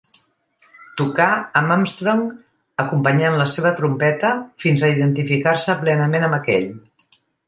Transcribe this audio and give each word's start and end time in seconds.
Tocà 0.99 1.25
amb 1.59 1.73
Armstrong 1.75 2.23
acompanyant 2.83 3.37
la 3.41 3.47
seva 3.51 3.73
trompeta 3.81 4.31
fins 4.65 4.83
a 4.83 4.89
identificar-se 4.95 5.77
plenament 5.83 6.27
amb 6.29 6.39
aquell. 6.39 6.67